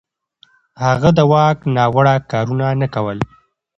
[0.85, 3.17] هغه د واک ناوړه کارونه نه کول.